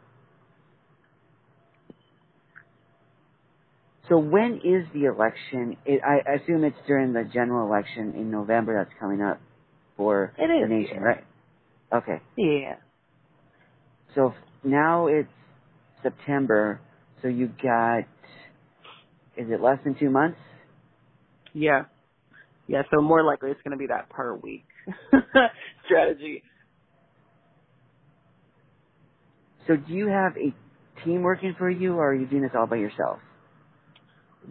So 4.08 4.18
when 4.18 4.56
is 4.64 4.86
the 4.94 5.06
election? 5.06 5.76
It, 5.86 6.02
I 6.04 6.34
assume 6.36 6.64
it's 6.64 6.76
during 6.86 7.12
the 7.14 7.24
general 7.34 7.68
election 7.68 8.14
in 8.16 8.30
November 8.30 8.84
that's 8.84 8.98
coming 9.00 9.22
up 9.22 9.40
for 9.96 10.34
it 10.38 10.44
is, 10.44 10.68
the 10.68 10.74
nation, 10.74 10.96
yeah. 10.96 11.02
right? 11.02 11.24
Okay. 11.94 12.22
Yeah. 12.36 12.76
So 14.14 14.34
now 14.64 15.08
it's 15.08 15.28
September, 16.02 16.80
so 17.22 17.28
you 17.28 17.48
got, 17.62 18.00
is 19.36 19.48
it 19.50 19.60
less 19.62 19.78
than 19.84 19.96
two 19.98 20.10
months? 20.10 20.38
Yeah. 21.54 21.84
Yeah, 22.68 22.82
so 22.94 23.02
more 23.02 23.24
likely 23.24 23.50
it's 23.50 23.62
going 23.62 23.72
to 23.72 23.78
be 23.78 23.88
that 23.88 24.10
per 24.10 24.34
week 24.36 24.64
strategy. 25.86 26.42
So 29.66 29.76
do 29.76 29.92
you 29.92 30.08
have 30.08 30.32
a 30.36 30.54
team 31.04 31.22
working 31.22 31.54
for 31.58 31.70
you, 31.70 31.94
or 31.94 32.10
are 32.10 32.14
you 32.14 32.26
doing 32.26 32.42
this 32.42 32.52
all 32.56 32.66
by 32.66 32.76
yourself? 32.76 33.18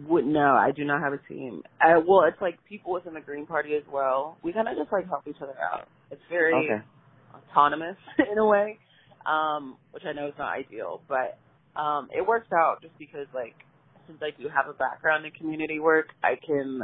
Would 0.08 0.26
no, 0.26 0.54
I 0.54 0.70
do 0.74 0.84
not 0.84 1.02
have 1.02 1.12
a 1.12 1.18
team. 1.28 1.62
I, 1.80 1.98
well, 1.98 2.22
it's 2.26 2.40
like 2.40 2.58
people 2.66 2.92
within 2.92 3.14
the 3.14 3.20
Green 3.20 3.46
Party 3.46 3.74
as 3.74 3.82
well. 3.92 4.38
We 4.42 4.52
kind 4.52 4.68
of 4.68 4.76
just 4.76 4.90
like 4.90 5.06
help 5.06 5.28
each 5.28 5.36
other 5.42 5.54
out. 5.60 5.86
It's 6.10 6.22
very 6.30 6.54
okay. 6.54 6.82
autonomous 7.34 7.96
in 8.32 8.38
a 8.38 8.46
way, 8.46 8.78
um, 9.26 9.76
which 9.92 10.04
I 10.06 10.12
know 10.12 10.28
is 10.28 10.34
not 10.38 10.52
ideal, 10.56 11.02
but 11.08 11.38
um, 11.78 12.08
it 12.16 12.26
works 12.26 12.48
out 12.54 12.80
just 12.82 12.98
because 12.98 13.26
like 13.34 13.54
since 14.06 14.18
I 14.22 14.30
do 14.40 14.48
have 14.48 14.66
a 14.68 14.72
background 14.74 15.26
in 15.26 15.32
community 15.32 15.78
work, 15.78 16.08
I 16.22 16.36
can 16.44 16.82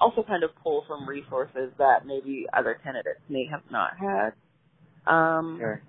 also 0.00 0.22
kind 0.22 0.44
of 0.44 0.50
pull 0.62 0.84
from 0.86 1.08
resources 1.08 1.72
that 1.78 2.06
maybe 2.06 2.46
other 2.52 2.78
candidates 2.82 3.20
may 3.28 3.46
have 3.50 3.62
not 3.70 3.92
had. 3.98 4.32
Um, 5.06 5.58
sure. 5.60 5.82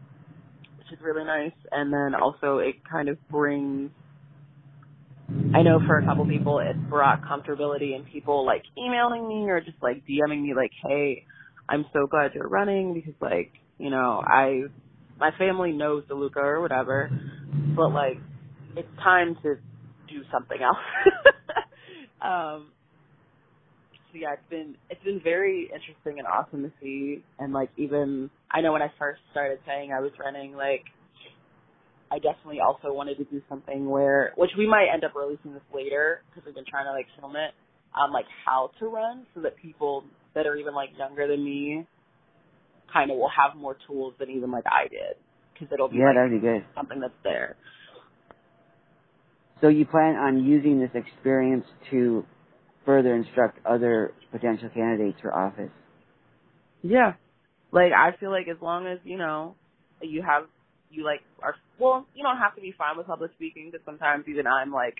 Which 0.89 0.99
is 0.99 1.05
really 1.05 1.25
nice, 1.25 1.51
and 1.71 1.91
then 1.91 2.15
also 2.15 2.59
it 2.59 2.75
kind 2.89 3.09
of 3.09 3.17
brings 3.29 3.91
I 5.53 5.61
know 5.61 5.79
for 5.85 5.97
a 5.97 6.05
couple 6.05 6.25
people 6.25 6.59
it's 6.59 6.79
brought 6.89 7.21
comfortability 7.21 7.95
in 7.95 8.05
people 8.11 8.45
like 8.45 8.63
emailing 8.77 9.27
me 9.27 9.49
or 9.49 9.59
just 9.59 9.77
like 9.81 10.03
DMing 10.07 10.41
me 10.43 10.53
like, 10.55 10.71
hey, 10.83 11.25
I'm 11.67 11.85
so 11.91 12.07
glad 12.07 12.31
you're 12.33 12.47
running 12.47 12.93
because 12.93 13.13
like, 13.19 13.51
you 13.77 13.89
know, 13.89 14.23
I, 14.25 14.63
my 15.19 15.31
family 15.37 15.73
knows 15.73 16.05
DeLuca 16.09 16.37
or 16.37 16.61
whatever, 16.61 17.09
but 17.75 17.89
like, 17.89 18.17
it's 18.77 18.87
time 19.03 19.35
to 19.43 19.55
do 20.07 20.21
something 20.31 20.59
else. 20.61 20.77
um, 22.21 22.71
yeah, 24.19 24.33
it's 24.33 24.49
been, 24.49 24.75
it's 24.89 25.03
been 25.03 25.21
very 25.23 25.69
interesting 25.73 26.19
and 26.19 26.27
awesome 26.27 26.63
to 26.63 26.71
see. 26.81 27.23
And 27.39 27.53
like 27.53 27.69
even, 27.77 28.29
I 28.51 28.61
know 28.61 28.73
when 28.73 28.81
I 28.81 28.91
first 28.99 29.21
started 29.31 29.59
saying 29.65 29.91
I 29.93 30.01
was 30.01 30.11
running, 30.19 30.53
like, 30.53 30.83
I 32.09 32.19
definitely 32.19 32.59
also 32.61 32.93
wanted 32.93 33.17
to 33.17 33.25
do 33.25 33.41
something 33.49 33.89
where, 33.89 34.33
which 34.37 34.51
we 34.57 34.65
might 34.67 34.87
end 34.93 35.03
up 35.03 35.11
releasing 35.15 35.53
this 35.53 35.63
later 35.73 36.21
because 36.29 36.45
we've 36.45 36.55
been 36.55 36.65
trying 36.69 36.85
to 36.85 36.91
like 36.91 37.07
film 37.19 37.35
it, 37.35 37.51
um, 37.99 38.11
like 38.13 38.25
how 38.45 38.71
to 38.79 38.87
run 38.87 39.25
so 39.35 39.41
that 39.41 39.57
people 39.57 40.05
that 40.33 40.47
are 40.47 40.55
even 40.55 40.73
like 40.73 40.89
younger 40.97 41.27
than 41.27 41.43
me 41.43 41.85
kind 42.91 43.11
of 43.11 43.17
will 43.17 43.29
have 43.29 43.57
more 43.59 43.75
tools 43.87 44.13
than 44.19 44.29
even 44.29 44.51
like 44.51 44.63
I 44.65 44.87
did 44.87 45.17
because 45.53 45.67
it'll 45.73 45.89
be 45.89 45.97
yeah, 45.97 46.07
like, 46.07 46.15
that'd 46.15 46.31
be 46.31 46.39
good. 46.39 46.63
something 46.75 46.99
that's 46.99 47.13
there. 47.23 47.55
So 49.59 49.69
you 49.69 49.85
plan 49.85 50.15
on 50.15 50.45
using 50.45 50.79
this 50.79 50.91
experience 50.93 51.65
to 51.91 52.23
further 52.87 53.13
instruct 53.13 53.59
other 53.65 54.13
potential 54.31 54.69
candidates 54.73 55.19
for 55.21 55.33
office? 55.35 55.69
Yeah. 56.81 57.13
Like 57.71 57.91
I 57.91 58.17
feel 58.17 58.31
like 58.31 58.47
as 58.47 58.55
long 58.61 58.87
as, 58.87 58.97
you 59.03 59.17
know, 59.17 59.55
you 60.01 60.23
have 60.23 60.43
you 60.89 61.03
like 61.03 61.19
are 61.43 61.55
well, 61.77 62.07
you 62.15 62.23
don't 62.23 62.37
have 62.37 62.55
to 62.55 62.61
be 62.61 62.73
fine 62.77 62.97
with 62.97 63.05
public 63.05 63.31
speaking 63.35 63.69
because 63.69 63.85
sometimes 63.85 64.23
even 64.29 64.47
I'm 64.47 64.71
like, 64.71 64.95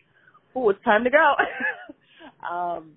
Oh, 0.54 0.70
it's 0.70 0.84
time 0.84 1.06
to 1.06 1.10
go 1.10 1.34
Um, 2.52 2.92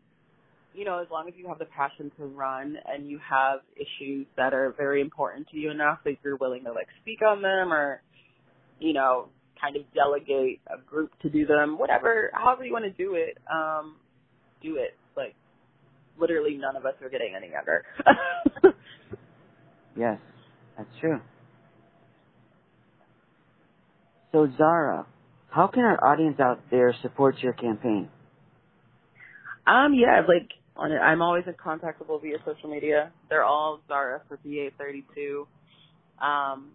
you 0.75 0.85
know, 0.85 0.99
as 1.01 1.07
long 1.11 1.29
as 1.29 1.35
you 1.37 1.47
have 1.49 1.59
the 1.59 1.67
passion 1.67 2.11
to 2.19 2.25
run 2.25 2.77
and 2.87 3.09
you 3.09 3.21
have 3.29 3.61
issues 3.77 4.27
that 4.37 4.53
are 4.53 4.75
very 4.77 5.01
important 5.01 5.49
to 5.51 5.57
you 5.57 5.71
enough 5.71 5.99
that 6.05 6.17
you're 6.25 6.37
willing 6.37 6.65
to 6.65 6.73
like 6.73 6.89
speak 7.01 7.21
on 7.23 7.43
them 7.43 7.73
or, 7.73 8.03
you 8.81 8.93
know, 8.93 9.29
kind 9.61 9.77
of 9.77 9.83
delegate 9.95 10.61
a 10.67 10.81
group 10.89 11.11
to 11.23 11.29
do 11.29 11.47
them, 11.47 11.79
whatever, 11.79 12.31
however 12.33 12.65
you 12.65 12.73
want 12.73 12.85
to 12.85 12.91
do 12.91 13.15
it, 13.15 13.39
um, 13.53 13.97
do 14.63 14.77
it. 14.77 14.97
Like, 15.17 15.35
literally 16.19 16.57
none 16.57 16.77
of 16.77 16.87
us 16.87 16.95
are 17.03 17.09
getting 17.11 17.35
any 17.37 17.51
younger. 17.51 17.85
yes, 19.97 20.19
that's 20.77 20.91
true. 21.01 21.21
So 24.33 24.49
Zara, 24.57 25.07
how 25.51 25.67
can 25.67 25.83
our 25.85 26.03
audience 26.05 26.39
out 26.41 26.61
there 26.71 26.95
support 27.03 27.37
your 27.41 27.53
campaign? 27.53 28.09
Um, 29.67 29.95
yeah, 29.95 30.23
like 30.27 30.49
on 30.77 30.93
it, 30.93 30.99
I'm 30.99 31.23
always 31.23 31.45
in 31.47 31.55
contactable 31.55 32.21
via 32.23 32.39
social 32.47 32.71
media. 32.71 33.13
They're 33.29 33.45
all 33.45 33.81
Zara 33.89 34.23
for 34.29 34.39
PA32. 34.39 35.47
Um, 36.25 36.71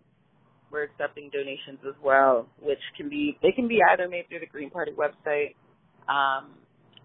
we're 0.71 0.83
accepting 0.83 1.29
donations 1.31 1.79
as 1.87 1.95
well, 2.03 2.47
which 2.61 2.79
can 2.97 3.09
be 3.09 3.37
they 3.41 3.51
can 3.51 3.67
be 3.67 3.79
either 3.91 4.09
made 4.09 4.27
through 4.29 4.39
the 4.39 4.45
Green 4.47 4.69
Party 4.69 4.91
website, 4.91 5.55
um, 6.09 6.51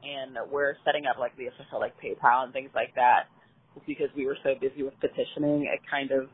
and 0.02 0.36
we're 0.50 0.74
setting 0.84 1.06
up 1.06 1.18
like 1.18 1.36
the 1.36 1.46
official 1.46 1.80
like 1.80 1.94
PayPal 2.00 2.44
and 2.44 2.52
things 2.52 2.70
like 2.74 2.94
that. 2.94 3.28
Just 3.74 3.86
because 3.86 4.08
we 4.16 4.26
were 4.26 4.36
so 4.42 4.54
busy 4.60 4.82
with 4.82 4.94
petitioning, 5.00 5.68
it 5.72 5.80
kind 5.88 6.10
of 6.10 6.28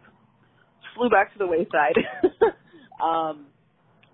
flew 0.95 1.11
back 1.11 1.33
to 1.33 1.39
the 1.39 1.47
wayside. 1.47 1.97
um, 3.03 3.47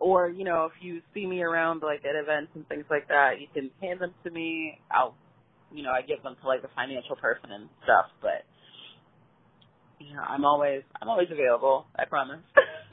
or 0.00 0.28
you 0.28 0.44
know, 0.44 0.66
if 0.66 0.73
you 0.80 1.00
see 1.14 1.26
me 1.26 1.42
around 1.42 1.82
like 1.82 2.00
at 2.04 2.21
events 2.21 2.50
and 2.54 2.66
things 2.68 2.85
like 2.90 3.09
that, 3.09 3.40
you 3.40 3.47
can 3.54 3.71
hand 3.80 4.00
them 4.00 4.14
to 4.25 4.30
me. 4.30 4.78
I'll, 4.90 5.14
you 5.73 5.82
know, 5.82 5.90
I 5.90 6.02
give 6.02 6.23
them 6.23 6.37
to 6.40 6.49
like 6.49 6.62
the 6.62 6.68
financial 6.75 7.16
person 7.16 7.52
and 7.52 7.68
stuff. 7.85 8.06
But 8.21 8.44
you 10.00 10.14
know, 10.14 10.23
I'm 10.23 10.44
always 10.44 10.82
I'm 11.00 11.09
always 11.09 11.28
available. 11.30 11.87
I 11.97 12.04
promise. 12.04 12.40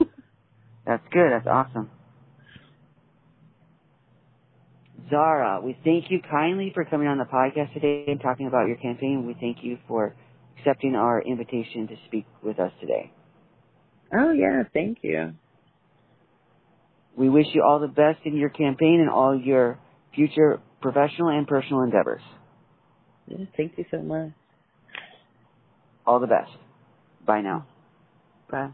That's 0.86 1.02
good. 1.12 1.30
That's 1.32 1.46
awesome. 1.46 1.90
Zara, 5.10 5.60
we 5.62 5.76
thank 5.84 6.10
you 6.10 6.20
kindly 6.30 6.70
for 6.74 6.84
coming 6.84 7.08
on 7.08 7.18
the 7.18 7.24
podcast 7.24 7.74
today 7.74 8.04
and 8.08 8.20
talking 8.20 8.46
about 8.46 8.68
your 8.68 8.76
campaign. 8.76 9.26
We 9.26 9.34
thank 9.40 9.58
you 9.62 9.78
for 9.88 10.14
accepting 10.58 10.94
our 10.94 11.20
invitation 11.22 11.88
to 11.88 11.96
speak 12.06 12.26
with 12.42 12.58
us 12.58 12.72
today. 12.80 13.12
Oh, 14.12 14.32
yeah. 14.32 14.62
Thank 14.72 14.98
you. 15.02 15.32
We 17.16 17.28
wish 17.28 17.46
you 17.52 17.62
all 17.66 17.80
the 17.80 17.88
best 17.88 18.20
in 18.24 18.36
your 18.36 18.50
campaign 18.50 19.00
and 19.00 19.10
all 19.10 19.38
your 19.38 19.78
future 20.14 20.60
professional 20.80 21.28
and 21.28 21.46
personal 21.46 21.82
endeavors. 21.82 22.22
Yeah, 23.26 23.44
thank 23.56 23.76
you 23.76 23.84
so 23.90 23.98
much. 23.98 24.30
All 26.06 26.20
the 26.20 26.26
best. 26.26 26.50
Bye 27.26 27.42
now. 27.42 27.66
Bye. 28.50 28.70